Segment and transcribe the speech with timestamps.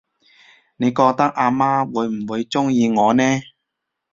[0.77, 3.23] 你覺得阿媽會唔會鍾意我呢？